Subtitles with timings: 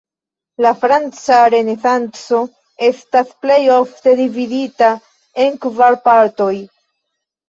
[0.65, 2.39] La franca Renesanco
[2.87, 4.89] estas plej ofte dividita
[5.45, 6.49] en kvar partoj.